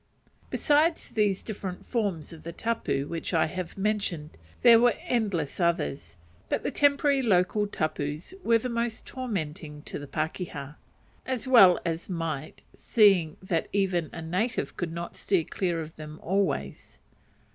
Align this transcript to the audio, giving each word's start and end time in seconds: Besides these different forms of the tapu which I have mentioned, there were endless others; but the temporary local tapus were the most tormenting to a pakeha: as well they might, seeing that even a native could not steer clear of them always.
Besides 0.49 1.09
these 1.09 1.43
different 1.43 1.85
forms 1.85 2.33
of 2.33 2.41
the 2.41 2.51
tapu 2.51 3.05
which 3.05 3.35
I 3.35 3.45
have 3.45 3.77
mentioned, 3.77 4.31
there 4.63 4.79
were 4.79 4.95
endless 5.03 5.59
others; 5.59 6.17
but 6.49 6.63
the 6.63 6.71
temporary 6.71 7.21
local 7.21 7.67
tapus 7.67 8.33
were 8.43 8.57
the 8.57 8.67
most 8.67 9.05
tormenting 9.05 9.83
to 9.83 10.01
a 10.01 10.07
pakeha: 10.07 10.77
as 11.27 11.45
well 11.47 11.79
they 11.85 11.99
might, 12.09 12.63
seeing 12.73 13.37
that 13.43 13.67
even 13.73 14.09
a 14.11 14.23
native 14.23 14.75
could 14.75 14.91
not 14.91 15.15
steer 15.15 15.43
clear 15.43 15.79
of 15.81 15.95
them 15.97 16.19
always. 16.23 16.97